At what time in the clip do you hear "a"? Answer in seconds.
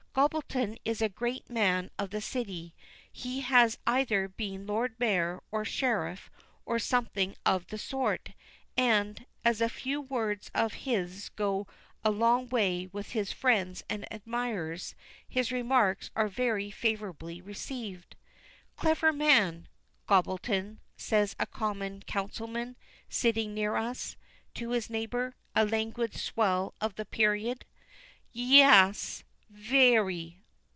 1.01-1.07, 9.61-9.69, 12.03-12.11, 21.39-21.45, 25.55-25.63